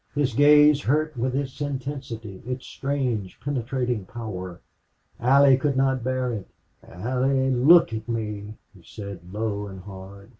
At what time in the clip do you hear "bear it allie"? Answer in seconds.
6.03-7.51